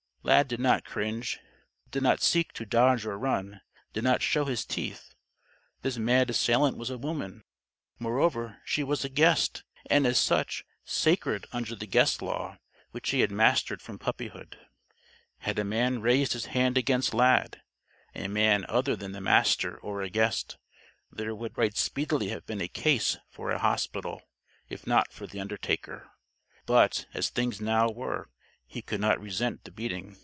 [0.23, 1.39] Lad did not cringe
[1.89, 3.59] did not seek to dodge or run
[3.91, 5.15] did not show his teeth.
[5.81, 7.43] This mad assailant was a woman.
[7.97, 12.59] Moreover, she was a guest, and as such, sacred under the Guest Law
[12.91, 14.59] which he had mastered from puppyhood.
[15.39, 17.63] Had a man raised his hand against Lad
[18.13, 20.55] a man other than the Master or a guest
[21.11, 24.21] there would right speedily have been a case for a hospital,
[24.69, 26.11] if not for the undertaker.
[26.67, 28.27] But, as things now were,
[28.73, 30.17] he could not resent the beating.